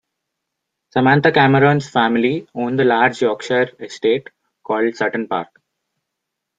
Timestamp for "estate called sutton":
3.79-5.27